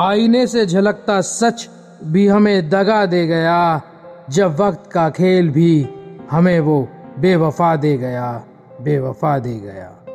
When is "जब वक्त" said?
4.30-4.90